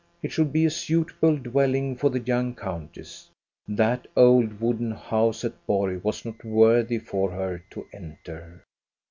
[0.23, 3.29] It should be a suitable dwelling for the young countess.
[3.67, 8.63] That old wooden house at Borg was not worthy for her to enter.